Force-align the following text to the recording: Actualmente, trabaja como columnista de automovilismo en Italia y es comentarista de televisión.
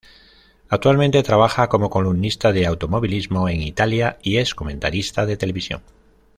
Actualmente, 0.67 1.21
trabaja 1.21 1.69
como 1.69 1.91
columnista 1.91 2.51
de 2.53 2.65
automovilismo 2.65 3.47
en 3.49 3.61
Italia 3.61 4.17
y 4.23 4.37
es 4.37 4.55
comentarista 4.55 5.27
de 5.27 5.37
televisión. 5.37 5.83